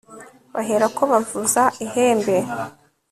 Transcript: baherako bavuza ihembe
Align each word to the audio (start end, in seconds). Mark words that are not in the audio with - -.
baherako 0.53 1.01
bavuza 1.11 1.63
ihembe 1.85 2.35